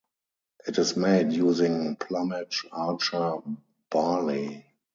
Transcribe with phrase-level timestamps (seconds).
[0.65, 3.35] It is made using Plumage Archer
[3.91, 4.65] barley.